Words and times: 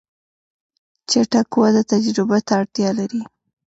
چټک 1.09 1.49
وده 1.61 1.81
تجربه 1.91 2.37
ته 2.47 2.51
اړتیا 2.59 2.89
لري. 2.99 3.21